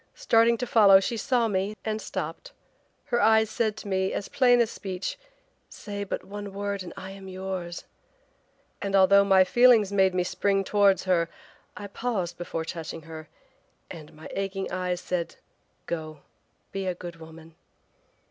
[0.15, 2.53] Starting to follow she saw me, and stopped.
[3.05, 5.15] Her eyes said to me as plain as speech,
[5.69, 7.83] 'Say but the word and I am yours,'
[8.81, 11.29] and although my feelings made me spring towards her,
[11.77, 13.29] I paused before touching her
[13.91, 15.35] and my aching eyes said:
[15.85, 16.21] 'Go!
[16.71, 17.53] be a good woman.'